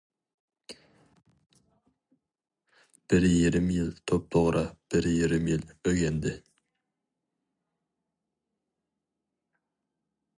بىر 3.13 3.27
يېرىم 3.33 3.67
يىل-توپتوغرا 3.75 4.63
بىر 4.95 5.09
يېرىم 5.11 5.51
يىل 5.53 5.69
ئۆگەندى. 5.75 6.33